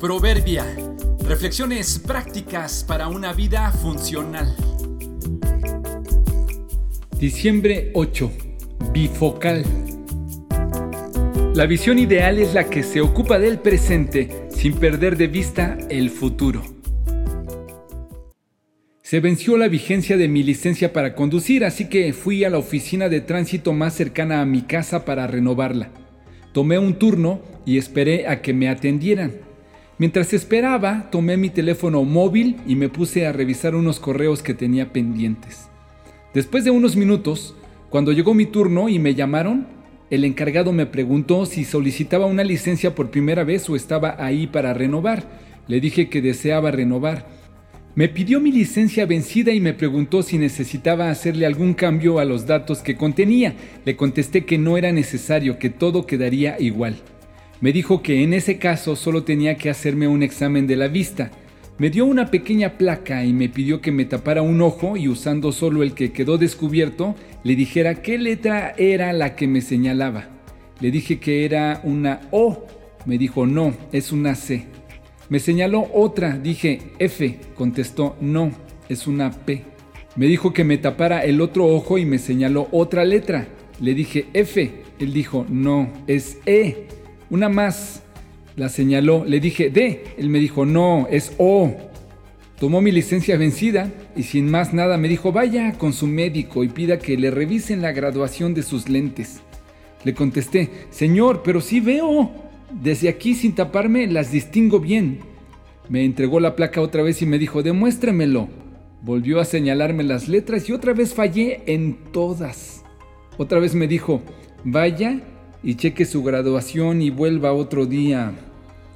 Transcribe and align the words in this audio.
Proverbia. 0.00 0.64
Reflexiones 1.28 1.98
prácticas 1.98 2.84
para 2.88 3.08
una 3.08 3.34
vida 3.34 3.70
funcional. 3.70 4.56
Diciembre 7.18 7.90
8. 7.92 8.32
Bifocal. 8.94 9.62
La 11.52 11.66
visión 11.66 11.98
ideal 11.98 12.38
es 12.38 12.54
la 12.54 12.70
que 12.70 12.82
se 12.82 13.02
ocupa 13.02 13.38
del 13.38 13.58
presente 13.58 14.48
sin 14.48 14.72
perder 14.72 15.18
de 15.18 15.26
vista 15.26 15.76
el 15.90 16.08
futuro. 16.08 16.62
Se 19.02 19.20
venció 19.20 19.58
la 19.58 19.68
vigencia 19.68 20.16
de 20.16 20.28
mi 20.28 20.42
licencia 20.42 20.94
para 20.94 21.14
conducir, 21.14 21.62
así 21.62 21.90
que 21.90 22.14
fui 22.14 22.42
a 22.44 22.48
la 22.48 22.56
oficina 22.56 23.10
de 23.10 23.20
tránsito 23.20 23.74
más 23.74 23.92
cercana 23.92 24.40
a 24.40 24.46
mi 24.46 24.62
casa 24.62 25.04
para 25.04 25.26
renovarla. 25.26 25.90
Tomé 26.54 26.78
un 26.78 26.94
turno 26.94 27.42
y 27.66 27.76
esperé 27.76 28.28
a 28.28 28.40
que 28.40 28.54
me 28.54 28.70
atendieran. 28.70 29.49
Mientras 30.00 30.32
esperaba, 30.32 31.10
tomé 31.10 31.36
mi 31.36 31.50
teléfono 31.50 32.02
móvil 32.04 32.56
y 32.66 32.74
me 32.74 32.88
puse 32.88 33.26
a 33.26 33.32
revisar 33.32 33.74
unos 33.74 34.00
correos 34.00 34.42
que 34.42 34.54
tenía 34.54 34.94
pendientes. 34.94 35.68
Después 36.32 36.64
de 36.64 36.70
unos 36.70 36.96
minutos, 36.96 37.54
cuando 37.90 38.10
llegó 38.10 38.32
mi 38.32 38.46
turno 38.46 38.88
y 38.88 38.98
me 38.98 39.14
llamaron, 39.14 39.66
el 40.08 40.24
encargado 40.24 40.72
me 40.72 40.86
preguntó 40.86 41.44
si 41.44 41.66
solicitaba 41.66 42.24
una 42.24 42.44
licencia 42.44 42.94
por 42.94 43.10
primera 43.10 43.44
vez 43.44 43.68
o 43.68 43.76
estaba 43.76 44.16
ahí 44.18 44.46
para 44.46 44.72
renovar. 44.72 45.28
Le 45.68 45.82
dije 45.82 46.08
que 46.08 46.22
deseaba 46.22 46.70
renovar. 46.70 47.26
Me 47.94 48.08
pidió 48.08 48.40
mi 48.40 48.52
licencia 48.52 49.04
vencida 49.04 49.52
y 49.52 49.60
me 49.60 49.74
preguntó 49.74 50.22
si 50.22 50.38
necesitaba 50.38 51.10
hacerle 51.10 51.44
algún 51.44 51.74
cambio 51.74 52.20
a 52.20 52.24
los 52.24 52.46
datos 52.46 52.78
que 52.78 52.96
contenía. 52.96 53.54
Le 53.84 53.96
contesté 53.96 54.46
que 54.46 54.56
no 54.56 54.78
era 54.78 54.92
necesario, 54.92 55.58
que 55.58 55.68
todo 55.68 56.06
quedaría 56.06 56.58
igual. 56.58 56.96
Me 57.60 57.72
dijo 57.72 58.02
que 58.02 58.22
en 58.22 58.32
ese 58.32 58.58
caso 58.58 58.96
solo 58.96 59.22
tenía 59.22 59.56
que 59.56 59.68
hacerme 59.68 60.08
un 60.08 60.22
examen 60.22 60.66
de 60.66 60.76
la 60.76 60.88
vista. 60.88 61.30
Me 61.76 61.90
dio 61.90 62.06
una 62.06 62.30
pequeña 62.30 62.78
placa 62.78 63.22
y 63.24 63.34
me 63.34 63.50
pidió 63.50 63.82
que 63.82 63.92
me 63.92 64.06
tapara 64.06 64.40
un 64.40 64.62
ojo 64.62 64.96
y 64.96 65.08
usando 65.08 65.52
solo 65.52 65.82
el 65.82 65.92
que 65.92 66.12
quedó 66.12 66.38
descubierto, 66.38 67.14
le 67.44 67.56
dijera 67.56 68.02
qué 68.02 68.16
letra 68.16 68.74
era 68.78 69.12
la 69.12 69.36
que 69.36 69.46
me 69.46 69.60
señalaba. 69.60 70.28
Le 70.80 70.90
dije 70.90 71.20
que 71.20 71.44
era 71.44 71.82
una 71.84 72.20
O. 72.30 72.66
Me 73.04 73.18
dijo 73.18 73.46
no, 73.46 73.74
es 73.92 74.10
una 74.10 74.34
C. 74.34 74.64
Me 75.28 75.38
señaló 75.38 75.86
otra, 75.92 76.38
dije 76.38 76.80
F. 76.98 77.40
Contestó 77.54 78.16
no, 78.22 78.52
es 78.88 79.06
una 79.06 79.30
P. 79.30 79.64
Me 80.16 80.26
dijo 80.26 80.54
que 80.54 80.64
me 80.64 80.78
tapara 80.78 81.24
el 81.24 81.42
otro 81.42 81.66
ojo 81.66 81.98
y 81.98 82.06
me 82.06 82.18
señaló 82.18 82.68
otra 82.72 83.04
letra. 83.04 83.48
Le 83.80 83.94
dije 83.94 84.26
F. 84.32 84.82
Él 84.98 85.12
dijo 85.12 85.44
no, 85.48 85.90
es 86.06 86.38
E. 86.46 86.99
Una 87.30 87.48
más. 87.48 88.02
La 88.56 88.68
señaló. 88.68 89.24
Le 89.24 89.40
dije, 89.40 89.70
D. 89.70 90.14
Él 90.18 90.28
me 90.28 90.38
dijo, 90.38 90.66
no, 90.66 91.06
es 91.10 91.32
O. 91.38 91.74
Tomó 92.58 92.82
mi 92.82 92.92
licencia 92.92 93.38
vencida 93.38 93.90
y 94.14 94.24
sin 94.24 94.50
más 94.50 94.74
nada 94.74 94.98
me 94.98 95.08
dijo, 95.08 95.32
vaya 95.32 95.72
con 95.78 95.94
su 95.94 96.06
médico 96.06 96.62
y 96.62 96.68
pida 96.68 96.98
que 96.98 97.16
le 97.16 97.30
revisen 97.30 97.80
la 97.80 97.92
graduación 97.92 98.52
de 98.52 98.62
sus 98.62 98.90
lentes. 98.90 99.40
Le 100.04 100.12
contesté, 100.12 100.68
Señor, 100.90 101.42
pero 101.42 101.62
sí 101.62 101.80
veo. 101.80 102.30
Desde 102.70 103.08
aquí 103.08 103.34
sin 103.34 103.54
taparme 103.54 104.06
las 104.08 104.30
distingo 104.30 104.78
bien. 104.78 105.20
Me 105.88 106.04
entregó 106.04 106.38
la 106.38 106.54
placa 106.54 106.82
otra 106.82 107.02
vez 107.02 107.22
y 107.22 107.26
me 107.26 107.38
dijo, 107.38 107.62
demuéstremelo. 107.62 108.48
Volvió 109.02 109.40
a 109.40 109.46
señalarme 109.46 110.02
las 110.02 110.28
letras 110.28 110.68
y 110.68 110.72
otra 110.72 110.92
vez 110.92 111.14
fallé 111.14 111.62
en 111.66 111.96
todas. 112.12 112.84
Otra 113.38 113.58
vez 113.58 113.74
me 113.74 113.88
dijo, 113.88 114.20
vaya 114.64 115.20
y 115.62 115.74
cheque 115.74 116.04
su 116.04 116.22
graduación 116.22 117.02
y 117.02 117.10
vuelva 117.10 117.52
otro 117.52 117.86
día. 117.86 118.32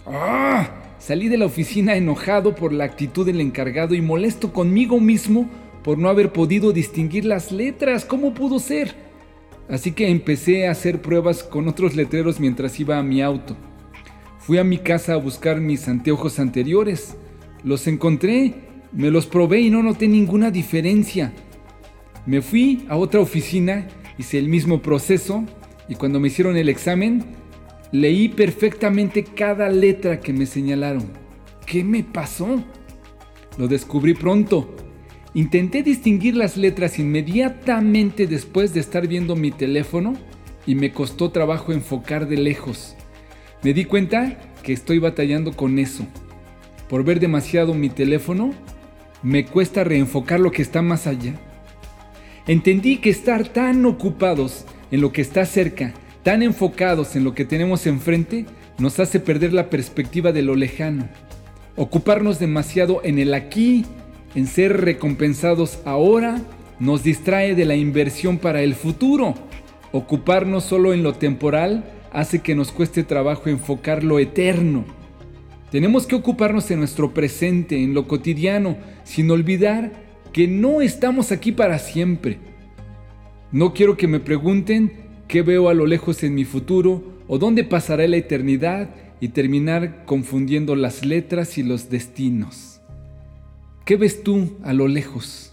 ¡Ah! 0.07 0.69
Salí 0.99 1.29
de 1.29 1.37
la 1.37 1.47
oficina 1.47 1.97
enojado 1.97 2.55
por 2.55 2.73
la 2.73 2.85
actitud 2.85 3.27
del 3.27 3.41
encargado 3.41 3.95
y 3.95 4.01
molesto 4.01 4.53
conmigo 4.53 5.01
mismo 5.01 5.49
por 5.83 5.99
no 5.99 6.09
haber 6.09 6.33
podido 6.33 6.73
distinguir 6.73 7.27
las 7.27 7.53
letras. 7.53 8.07
¿Cómo 8.07 8.33
pudo 8.33 8.59
ser? 8.59 8.95
Así 9.69 9.93
que 9.93 10.09
empecé 10.09 10.67
a 10.67 10.71
hacer 10.71 11.03
pruebas 11.03 11.43
con 11.43 11.69
otros 11.69 11.95
letreros 11.95 12.41
mientras 12.41 12.81
iba 12.81 12.99
a 12.99 13.03
mi 13.03 13.21
auto. 13.21 13.57
Fui 14.39 14.59
a 14.59 14.65
mi 14.65 14.79
casa 14.79 15.15
a 15.15 15.19
buscar 15.19 15.61
mis 15.61 15.89
anteojos 15.89 16.39
anteriores. 16.39 17.17
Los 17.63 17.87
encontré, 17.87 18.55
me 18.93 19.11
los 19.11 19.27
probé 19.27 19.61
y 19.61 19.71
no 19.71 19.83
noté 19.83 20.09
ninguna 20.09 20.51
diferencia. 20.51 21.33
Me 22.27 22.41
fui 22.41 22.87
a 22.89 22.97
otra 22.97 23.21
oficina, 23.21 23.89
hice 24.17 24.39
el 24.39 24.49
mismo 24.49 24.81
proceso 24.81 25.45
y 25.89 25.95
cuando 25.95 26.21
me 26.21 26.29
hicieron 26.29 26.57
el 26.57 26.69
examen, 26.69 27.25
leí 27.93 28.29
perfectamente 28.29 29.25
cada 29.25 29.69
letra 29.69 30.21
que 30.21 30.33
me 30.33 30.47
señalaron. 30.47 31.11
¿Qué 31.67 31.85
me 31.85 32.03
pasó? 32.03 32.63
Lo 33.59 33.69
descubrí 33.69 34.15
pronto. 34.15 34.75
Intenté 35.35 35.83
distinguir 35.83 36.37
las 36.37 36.57
letras 36.57 36.99
inmediatamente 36.99 38.27
después 38.27 38.73
de 38.73 38.81
estar 38.81 39.07
viendo 39.07 39.37
mi 39.37 39.51
teléfono 39.51 40.15
y 40.67 40.75
me 40.75 40.93
costó 40.93 41.31
trabajo 41.31 41.73
enfocar 41.73 42.29
de 42.29 42.37
lejos. 42.37 42.97
Me 43.63 43.75
di 43.75 43.85
cuenta 43.85 44.39
que 44.63 44.73
estoy 44.73 44.99
batallando 44.99 45.53
con 45.53 45.79
eso. 45.79 46.07
Por 46.89 47.05
ver 47.05 47.21
demasiado 47.21 47.75
mi 47.75 47.89
teléfono, 47.89 48.53
me 49.23 49.47
cuesta 49.47 49.85
reenfocar 49.85 50.39
lo 50.39 50.53
que 50.53 50.63
está 50.63 50.83
más 50.83 51.07
allá. 51.07 51.35
Entendí 52.47 52.99
que 52.99 53.11
estar 53.11 53.49
tan 53.49 53.87
ocupados 53.87 54.67
en 54.95 55.01
lo 55.01 55.11
que 55.11 55.23
está 55.23 55.45
cerca, 55.45 55.93
tan 56.23 56.41
enfocados 56.45 57.17
en 57.17 57.25
lo 57.25 57.35
que 57.35 57.45
tenemos 57.45 57.85
enfrente, 57.89 58.47
nos 58.79 59.01
hace 59.01 59.19
perder 59.19 59.53
la 59.53 59.69
perspectiva 59.69 60.31
de 60.31 60.43
lo 60.43 60.55
lejano. 60.55 61.09
Ocuparnos 61.75 62.39
demasiado 62.39 63.01
en 63.03 63.19
el 63.19 63.35
aquí, 63.35 63.85
en 64.37 64.47
ser 64.47 64.83
recompensados 64.83 65.81
ahora, 65.85 66.41
nos 66.79 67.03
distrae 67.03 67.57
de 67.57 67.65
la 67.65 67.75
inversión 67.75 68.39
para 68.39 68.63
el 68.63 68.77
futuro. 68.77 69.35
Ocuparnos 69.91 70.63
solo 70.63 70.95
en 70.95 71.03
lo 71.03 71.15
temporal 71.15 71.83
hace 72.13 72.39
que 72.39 72.55
nos 72.55 72.71
cueste 72.71 73.03
trabajo 73.03 73.49
enfocar 73.49 74.05
lo 74.05 74.21
eterno. 74.21 74.85
Tenemos 75.73 76.07
que 76.07 76.15
ocuparnos 76.15 76.71
en 76.71 76.79
nuestro 76.79 77.13
presente, 77.13 77.83
en 77.83 77.95
lo 77.95 78.07
cotidiano, 78.07 78.77
sin 79.03 79.29
olvidar 79.33 79.91
que 80.33 80.47
no 80.47 80.83
estamos 80.83 81.33
aquí 81.33 81.51
para 81.51 81.81
siempre. 81.81 82.54
No 83.55 83.73
quiero 83.73 83.97
que 83.97 84.09
me 84.09 84.19
pregunten 84.19 84.91
qué 85.29 85.43
veo 85.43 85.69
a 85.69 85.75
lo 85.75 85.87
lejos 85.87 86.25
en 86.25 86.35
mi 86.35 86.45
futuro 86.45 87.05
o 87.29 87.39
dónde 87.39 87.63
pasará 87.63 88.05
la 88.09 88.17
eternidad 88.17 88.91
y 89.21 89.29
terminar 89.29 90.05
confundiendo 90.07 90.75
las 90.75 91.05
letras 91.05 91.57
y 91.57 91.63
los 91.63 91.89
destinos. 91.89 92.81
¿Qué 93.85 93.95
ves 93.95 94.25
tú 94.25 94.57
a 94.65 94.73
lo 94.73 94.89
lejos? 94.89 95.53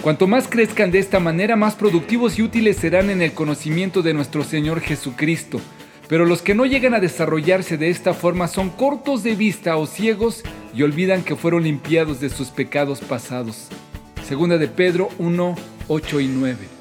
Cuanto 0.00 0.26
más 0.26 0.48
crezcan 0.48 0.90
de 0.90 0.98
esta 0.98 1.20
manera, 1.20 1.56
más 1.56 1.74
productivos 1.74 2.38
y 2.38 2.42
útiles 2.42 2.78
serán 2.78 3.10
en 3.10 3.20
el 3.20 3.32
conocimiento 3.32 4.00
de 4.00 4.14
nuestro 4.14 4.44
Señor 4.44 4.80
Jesucristo. 4.80 5.60
Pero 6.08 6.24
los 6.24 6.40
que 6.40 6.54
no 6.54 6.64
llegan 6.64 6.94
a 6.94 7.00
desarrollarse 7.00 7.76
de 7.76 7.90
esta 7.90 8.14
forma 8.14 8.48
son 8.48 8.70
cortos 8.70 9.22
de 9.22 9.34
vista 9.34 9.76
o 9.76 9.86
ciegos 9.86 10.42
y 10.74 10.84
olvidan 10.84 11.22
que 11.22 11.36
fueron 11.36 11.64
limpiados 11.64 12.18
de 12.18 12.30
sus 12.30 12.48
pecados 12.48 13.02
pasados. 13.02 13.68
Segunda 14.26 14.56
de 14.56 14.68
Pedro 14.68 15.10
1, 15.18 15.56
8 15.94 16.20
y 16.20 16.28
9. 16.28 16.71